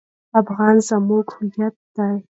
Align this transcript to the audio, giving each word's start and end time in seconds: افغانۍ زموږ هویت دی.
افغانۍ 0.39 0.81
زموږ 0.89 1.25
هویت 1.35 1.75
دی. 1.95 2.15